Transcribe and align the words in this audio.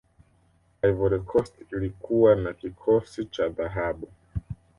ivory 0.83 1.19
coast 1.19 1.53
ilikuwana 1.73 2.53
kikosi 2.53 3.25
cha 3.25 3.49
dhahabu 3.49 4.07